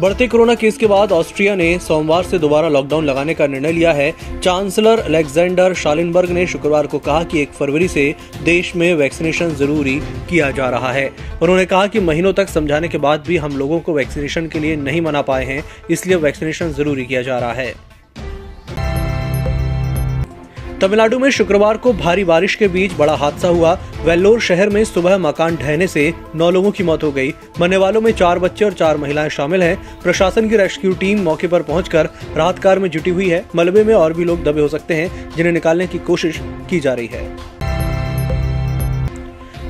बढ़ते 0.00 0.26
corona 0.28 0.54
case 0.54 0.76
के 0.76 0.86
बाद 0.86 1.12
ऑस्ट्रिया 1.12 1.54
ने 1.54 1.78
सोमवार 1.78 2.24
से 2.24 2.38
दोबारा 2.38 2.68
लॉकडाउन 2.68 3.04
लगाने 3.04 3.34
का 3.34 3.46
निर्णय 3.46 3.72
लिया 3.72 3.92
है। 3.92 4.40
चांसलर 4.40 4.98
अलेक्जेंडर 4.98 5.74
शालिनबर्ग 5.74 6.30
ने 6.30 6.46
शुक्रवार 6.46 6.86
को 6.86 6.98
कहा 6.98 7.22
कि 7.22 7.40
एक 7.42 7.52
फरवरी 7.52 7.88
से 7.88 8.14
देश 8.44 8.74
में 8.76 8.92
वैक्सीनेशन 8.94 9.54
ज़रूरी 9.54 9.98
किया 10.30 10.50
जा 10.50 10.68
रहा 10.70 10.92
है। 10.92 11.08
उन्होंने 11.42 11.64
कहा 11.66 11.86
कि 11.86 12.00
महीनों 12.00 12.32
तक 12.32 12.48
समझाने 12.48 12.88
के 12.88 12.98
बाद 12.98 13.24
भी 13.26 13.36
हम 13.36 13.56
लोगों 13.56 13.80
को 13.80 13.92
वैक्सीनेशन 13.92 14.46
के 14.46 14.58
लिए 14.58 14.76
नहीं 14.76 15.00
मना 15.00 15.22
पाए 15.22 15.44
हैं, 15.44 15.62
इसलिए 15.90 16.16
वैक्सीनेशन 16.18 16.72
ज़रूरी 16.72 17.04
किया 17.04 17.22
जा 17.22 17.38
रहा 17.38 17.52
है। 17.52 17.74
तमिलनाडु 20.86 21.18
में 21.18 21.30
शुक्रवार 21.30 21.76
को 21.76 21.92
भारी 21.92 22.24
बारिश 22.24 22.54
के 22.54 22.66
बीच 22.68 22.92
बड़ा 22.98 23.14
हादसा 23.14 23.48
हुआ। 23.48 23.72
वेल्लोर 24.04 24.40
शहर 24.40 24.68
में 24.68 24.84
सुबह 24.84 25.18
मकान 25.18 25.56
ढहने 25.56 25.86
से 25.86 26.14
नौ 26.34 26.50
लोगों 26.50 26.70
की 26.70 26.84
मौत 26.84 27.02
हो 27.02 27.10
गई। 27.12 27.34
मरने 27.60 27.76
वालों 27.76 28.00
में 28.00 28.10
चार 28.12 28.38
बच्चे 28.38 28.64
और 28.64 28.72
चार 28.72 28.96
महिलाएँ 28.96 29.28
शामिल 29.28 29.62
हैं। 29.62 30.02
प्रशासन 30.02 30.48
की 30.48 30.56
रेस्क्यू 30.56 30.92
टीम 30.92 31.22
मौके 31.22 31.46
पर 31.46 31.62
पहुंचकर 31.62 32.08
राहत 32.36 32.58
कार्य 32.58 32.80
में 32.80 32.90
जुटी 32.90 33.10
हुई 33.10 33.28
है। 33.28 33.44
मलबे 33.56 33.84
में 33.84 33.94
और 33.94 34.12
भी 34.12 34.24
लोग 34.24 34.44
दबे 34.44 34.60
हो 34.60 34.68
सकते 34.68 34.94
हैं, 34.94 35.30
जिन्हें 35.36 35.52
निकालने 35.52 35.86
की 35.86 35.98
कोशिश 35.98 36.40
की 36.70 36.80
जा 36.80 36.94
रही 36.94 37.06
है। 37.06 37.55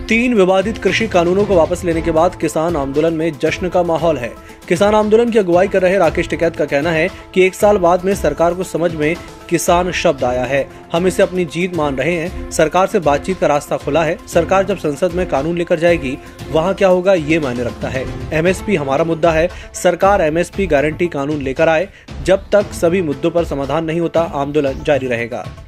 तीन 0.09 0.35
विवादित 0.35 0.79
कृषि 0.79 1.07
कानूनों 1.09 1.45
को 1.45 1.55
वापस 1.55 1.85
लेने 1.85 2.03
के 2.03 2.11
बाद 2.11 2.35
किसान 2.35 2.77
आंदोलन 2.77 3.15
में 3.15 3.33
जश्न 3.43 3.69
का 3.69 3.83
माहौल 3.83 4.17
है। 4.17 4.33
किसान 4.69 4.95
आंदोलन 4.95 5.31
की 5.31 5.39
अगुवाई 5.39 5.69
कर 5.69 5.83
रहे 5.83 5.99
राकेश 5.99 6.29
टिकैत 6.29 6.57
का 6.57 6.65
कहना 6.65 6.91
है 6.91 7.09
कि 7.35 7.43
एक 7.43 7.55
साल 7.55 7.77
बाद 7.77 8.05
में 8.05 8.15
सरकार 8.15 8.55
को 8.55 8.65
समझ 8.65 8.95
में 8.95 9.17
किसान 9.49 9.93
शब्द 9.93 10.25
आया 10.25 10.45
है। 10.45 10.69
हम 10.93 11.07
इसे 11.07 11.23
अपनी 11.23 11.45
जीत 11.45 11.77
मान 11.77 11.97
रहे 11.97 12.15
हैं। 12.15 12.51
सरकार 12.51 12.87
से 12.87 12.99
बातचीत 12.99 13.39
का 13.39 13.47
रास्ता 13.47 13.77
खुला 13.77 14.05
है। 14.05 14.19
सरकार 14.29 14.65
जब 14.65 14.79
संसद 14.79 15.13
में 15.13 15.29
कानून 15.29 15.59
लेकर 15.59 15.79
जाएगी, 15.79 16.19
वहाँ 16.51 16.75
क्या 16.75 16.89
होगा 16.89 17.15
ये 17.15 17.39
मायने 17.39 17.65
रखता 17.65 17.89
है। 17.89 18.07
एमएसपी 18.33 18.77
हमारा 18.77 19.05
मुद्दा 19.05 19.31
है। 19.31 19.49
सरकार 19.75 20.21
एमएसपी 20.21 20.67
गारंटी 20.67 21.07
कानून 21.07 21.43
लेकर 21.43 21.69
आए। 21.69 21.89
जब 22.23 22.51
तक 22.53 22.73
सभी 22.73 23.03
मुद्दों 23.03 23.31
पर 23.31 23.45
समाधान 23.45 23.85
नहीं 23.85 24.01
होता, 24.01 24.21
आंदोलन 24.21 24.83
जारी 24.83 25.07
रहेगा। 25.07 25.66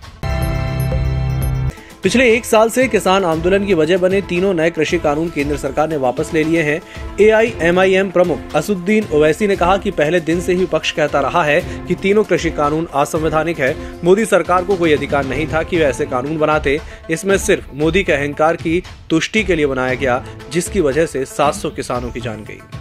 पिछले 2.03 2.37
एक 2.37 2.45
साल 2.45 2.71
से 2.71 2.89
किसान 2.89 3.25
आंदोलन 3.25 3.67
की 3.67 3.75
वजह 3.75 3.99
बने 3.99 4.21
तीनों 4.23 4.55
नए 4.55 4.71
कृषि 4.71 4.99
कानून 4.99 5.29
केंद्र 5.29 5.57
सरकार 5.57 5.89
ने 5.89 5.97
वापस 5.97 6.31
ले 6.35 6.45
लिए 6.45 6.63
हैं। 6.63 6.83
ए 7.21 7.25
एआईएमआईएम 7.25 8.11
प्रमुख 8.11 8.39
असुद्दीन 8.55 9.07
ओवैसी 9.13 9.47
ने 9.47 9.57
कहा 9.57 9.77
कि 9.77 9.91
पहले 9.91 10.21
दिन 10.21 10.41
से 10.41 10.55
ही 10.55 10.67
पक्ष 10.67 10.93
कहता 10.93 11.21
रहा 11.21 11.45
है 11.45 11.61
कि 11.61 11.95
तीनों 11.95 12.25
कृषि 12.25 12.51
कानून 12.51 12.87
असंवैधानिक 12.95 13.59
है। 13.59 13.77
मोदी 14.05 14.25
सरकार 14.25 14.65
को 14.65 14.77
कोई 14.77 14.93
अधिकार 14.93 15.25
नहीं 15.25 15.47
था 15.47 15.63
कि 15.63 15.77
वे 15.77 15.85
ऐसे 15.85 16.07
कानून 16.07 16.39
बनाते। 16.39 16.81
इसमें 17.11 17.39
सिर्फ़ 17.39 17.65
मोदी 17.75 18.05
के 18.05 18.13
अहंकार 18.13 18.57
की 18.57 18.83
तुष्टि 19.11 19.45
के 19.45 19.55
लिए 19.55 19.67
बनाया 19.67 19.95
गया, 19.95 20.25
जिसकी 20.53 20.81
वजह 20.81 21.07
से 21.07 21.25
700 21.25 21.71
किसानों 21.71 22.11
की 22.11 22.21
जान 22.21 22.45
गई। 22.45 22.78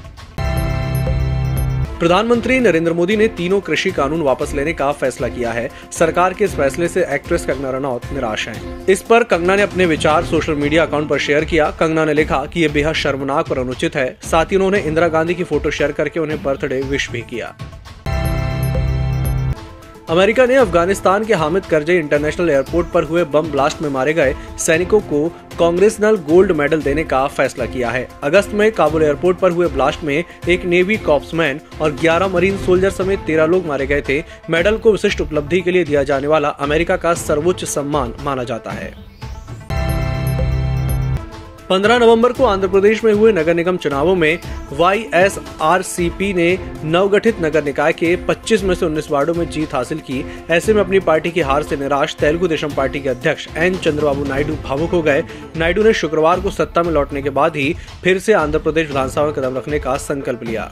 प्रधानमंत्री 1.99 2.59
नरेंद्र 2.59 2.93
मोदी 2.93 3.15
ने 3.17 3.27
तीनों 3.27 3.59
कृषि 3.59 3.91
कानून 3.91 4.21
वापस 4.21 4.53
लेने 4.53 4.73
का 4.73 4.91
फैसला 4.91 5.27
किया 5.27 5.51
है। 5.51 5.69
सरकार 5.91 6.33
के 6.33 6.43
इस 6.45 6.55
फैसले 6.55 6.87
से 6.87 7.05
एक्ट्रेस 7.05 7.45
कंगना 7.45 7.69
रनौत 7.69 8.01
निराश 8.13 8.47
हैं। 8.47 8.85
इस 8.85 9.01
पर 9.01 9.23
कंगना 9.23 9.55
ने 9.55 9.61
अपने 9.61 9.85
विचार 9.85 10.25
सोशल 10.25 10.55
मीडिया 10.55 10.85
अकाउंट 10.85 11.09
पर 11.09 11.19
शेयर 11.19 11.45
किया। 11.45 11.69
कंगना 11.71 12.03
ने 12.05 12.13
लिखा 12.13 12.45
कि 12.45 12.61
ये 12.61 12.67
बेहद 12.67 12.95
शर्मनाक 12.95 13.51
और 13.51 13.59
अनुचित 13.59 13.95
है। 13.95 14.17
साथ 14.23 14.45
ही 14.45 14.55
उन्होंने 14.55 14.79
इंदिरा 14.79 15.07
गांधी 15.07 15.35
की 15.35 15.43
फ़ोटो 15.43 15.71
शेयर 15.71 15.91
करके 15.91 16.19
उन्हें 16.19 16.41
बर्थडे 16.43 16.81
विश 16.81 17.09
भी 17.11 17.21
किया। 17.21 17.55
अमेरिका 20.09 20.45
ने 20.45 20.55
अफ़गानिस्तान 20.55 21.23
के 21.25 21.33
हामिद 21.33 21.66
करजे 21.66 21.97
इंटरनेशनल 22.00 22.50
एयरपोर्ट 22.50 22.88
पर 22.88 23.03
हुए 23.03 23.23
बम 23.23 23.50
ब्लास्ट 23.52 23.81
में 23.81 23.89
मारे 23.89 24.14
गए 24.14 24.36
सैनिकों 24.58 24.99
को 24.99 25.27
कांग्रेसनल 25.59 26.17
गोल्ड 26.30 26.52
मेडल 26.52 26.81
देने 26.81 27.03
का 27.03 27.25
फैसला 27.27 27.66
किया 27.66 27.89
है। 27.89 28.08
अगस्त 28.23 28.53
में 28.53 28.72
काबुल 28.72 29.03
एयरपोर्ट 29.03 29.38
पर 29.38 29.52
हुए 29.52 29.67
ब्लास्ट 29.67 30.03
में 30.03 30.23
एक 30.49 30.66
नेवी 30.66 30.97
कॉप्समैन 30.97 31.59
और 31.81 31.95
11 31.95 32.27
मरीन 32.27 32.58
सोल्जर 32.58 32.89
समेत 32.89 33.25
13 33.27 33.45
लोग 33.45 33.66
मारे 33.66 33.88
गए 33.88 34.02
थे। 34.09 34.23
मेडल 34.49 34.77
को 34.77 34.91
विशिष्ट 34.91 35.22
उपलब्धि 35.22 35.61
के 35.61 35.72
लिए 35.72 35.83
दिया 35.83 36.03
जाने 36.03 36.27
वाला 36.27 36.49
अमेरिका 36.61 36.97
का 36.97 37.14
सर्वोच्च 37.17 37.66
सम्मान 37.66 38.14
माना 38.21 38.43
जाता 38.43 38.71
है। 38.71 38.92
15 41.70 41.98
नवंबर 42.00 42.32
को 42.33 42.44
आंध्र 42.45 42.67
प्रदेश 42.67 43.04
में 43.04 43.11
हुए 43.14 43.32
नगर 43.33 43.54
निगम 43.54 43.78
चुनावों 43.78 44.16
में 44.16 44.39
YSRCP 44.73 46.33
ने 46.36 46.58
नवगठित 46.83 47.42
नगर 47.42 47.64
निकाय 47.64 47.94
के 47.94 48.16
25 48.28 48.64
में 48.64 48.73
से 48.76 48.86
19 48.86 49.11
वार्डो 49.11 49.33
में 49.33 49.50
जीत 49.50 49.73
हासिल 49.73 50.00
की। 50.00 50.23
ऐसे 50.50 50.73
में 50.73 50.82
अपनी 50.82 51.00
पार्टी 51.00 51.32
की 51.32 51.42
हार 51.42 51.64
से 51.64 51.78
निराश 51.78 52.16
तेलुगु 52.16 52.48
देशम 52.48 52.73
पार्टी 52.78 53.00
के 53.00 53.10
अध्यक्ष 53.10 53.48
एन 53.58 53.78
चंद्रबाबू 53.78 54.23
नायडू 54.23 54.55
भावुक 54.64 54.92
हो 54.92 55.02
गए। 55.02 55.23
नायडू 55.58 55.83
ने 55.83 55.94
शुक्रवार 55.94 56.39
को 56.39 56.52
सत्ता 56.52 56.83
में 56.83 56.92
लौटने 56.92 57.22
के 57.22 57.30
बाद 57.30 57.55
ही 57.55 57.76
फिर 58.04 58.20
से 58.20 58.34
आंध्र 58.34 58.60
प्रदेश 58.60 58.88
विधानसभा 58.88 59.26
में 59.26 59.34
कदम 59.34 59.58
रखने 59.58 59.80
का 59.80 59.98
संकल्प 59.98 60.44
लिया। 60.44 60.72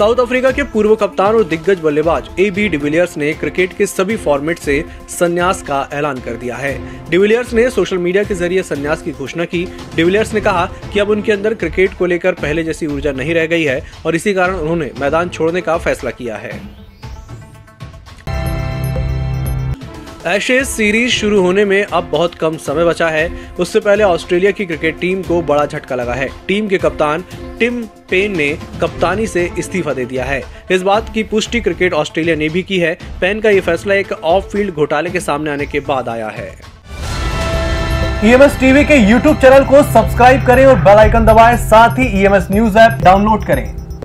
साउथ 0.00 0.16
अफ्रीका 0.16 0.50
के 0.50 0.62
पूर्व 0.64 0.94
कप्तान 0.96 1.34
और 1.34 1.44
दिग्गज 1.44 1.80
बल्लेबाज 1.80 2.28
ए 2.40 2.48
बी 2.50 2.68
डिविलियर्स 2.68 3.16
ने 3.16 3.32
क्रिकेट 3.34 3.76
के 3.78 3.86
सभी 3.86 4.16
फॉर्मेट 4.16 4.58
से 4.58 4.84
संन्यास 5.10 5.62
का 5.62 5.88
ऐलान 5.92 6.20
कर 6.20 6.36
दिया 6.36 6.56
है। 6.56 6.72
डिविलियर्स 7.10 7.52
ने 7.54 7.68
सोशल 7.70 7.98
मीडिया 7.98 8.24
के 8.24 8.34
ज़रिए 8.34 8.62
संन्यास 8.62 9.02
की 9.02 9.12
घोषणा 9.12 9.44
की। 9.44 9.64
डिविलियर्स 9.96 10.34
ने 10.34 10.40
कहा 10.40 10.66
कि 10.92 11.00
अब 11.00 11.10
उनके 11.10 11.32
अंदर 11.32 11.54
क्रिकेट 11.54 11.98
को 11.98 12.06
लेकर 12.06 12.32
पहले 12.42 12.64
जैसी 12.64 12.86
ऊर्जा 12.86 13.12
नहीं 13.12 13.34
रह 13.34 13.46
गई 13.46 13.64
है 13.64 13.82
और 14.06 14.16
इसी 14.16 14.34
कारण 14.34 14.54
उन्होंने 14.54 14.90
मैदान 15.00 15.28
छोड़ने 15.28 15.60
का 15.60 15.76
फैसला 15.78 16.10
किया 16.12 16.36
है। 16.36 16.60
एशेज 20.26 20.66
सीरीज़ 20.66 21.10
शुरू 21.10 21.40
होने 21.42 21.64
में 21.64 21.82
अब 21.82 22.08
बहुत 22.12 22.34
कम 22.34 22.56
समय 22.56 22.84
बचा 22.84 23.08
है। 23.08 23.28
उससे 23.60 23.80
पहले 23.80 24.04
ऑस्ट्रेलिया 24.04 24.50
की 24.50 24.66
क्रिकेट 24.66 24.98
टीम 25.00 25.22
को 25.22 25.40
बड़ा 25.42 25.64
झटका 25.66 25.96
लगा 25.96 26.14
है। 26.14 26.28
टीम 26.48 26.68
के 26.68 26.78
कप्तान 26.78 27.24
टिम 27.60 27.82
पेन 28.10 28.36
ने 28.36 28.48
कप्तानी 28.80 29.26
से 29.26 29.48
इस्तीफा 29.58 29.92
दे 29.92 30.04
दिया 30.04 30.24
है। 30.24 30.42
इस 30.70 30.82
बात 30.82 31.12
की 31.14 31.22
पुष्टि 31.22 31.60
क्रिकेट 31.60 31.92
ऑस्ट्रेलिया 31.92 32.36
ने 32.36 32.48
भी 32.48 32.62
की 32.62 32.78
है। 32.78 32.94
पेन 33.20 33.40
का 33.40 33.50
ये 33.50 33.60
फैसला 33.60 33.94
एक 33.94 34.12
ऑफ़ 34.12 34.48
फ़ील्ड 34.48 34.74
घोटाले 34.74 35.10
के 35.10 35.20
सामने 35.20 35.50
आने 35.50 35.66
के 35.66 35.80
बाद 35.80 36.08
आया 36.08 36.28
है। 36.28 36.50
ईएमएस 38.24 38.60
टीवी 38.60 38.84
के 38.84 38.96
यूट्यूब 39.10 39.36
चैनल 39.36 39.64
को 39.64 39.82
सब्सक्राइब 39.92 40.46
करें 40.46 40.66
और 40.66 40.78
बेल 40.78 40.98
आइकन 40.98 41.26
दबाएँ। 41.26 41.56
साथ 41.58 41.98
ही 41.98 42.20
ईएमएस 42.20 42.48
न्यूज़ 42.50 42.78
ऐप 42.78 43.02
डाउनलोड 43.02 43.46
करें। 43.46 43.79